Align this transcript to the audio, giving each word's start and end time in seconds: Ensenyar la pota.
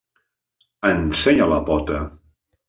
Ensenyar 0.91 1.49
la 1.53 1.61
pota. 1.69 2.01